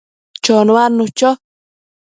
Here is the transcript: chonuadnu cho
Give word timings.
chonuadnu 0.43 1.05
cho 1.17 1.29